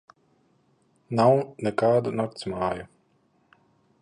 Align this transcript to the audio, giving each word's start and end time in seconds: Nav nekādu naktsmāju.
Nav 1.19 1.33
nekādu 1.67 2.17
naktsmāju. 2.23 2.89